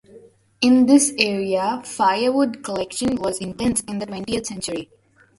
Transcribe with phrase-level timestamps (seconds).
[0.61, 4.89] In this area firewood collection was intense in the twentieth century.